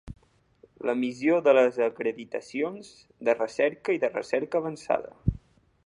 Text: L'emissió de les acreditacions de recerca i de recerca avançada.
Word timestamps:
L'emissió 0.89 1.35
de 1.47 1.53
les 1.57 1.77
acreditacions 1.87 2.91
de 3.29 3.37
recerca 3.39 3.99
i 3.99 4.03
de 4.07 4.11
recerca 4.17 4.63
avançada. 4.65 5.15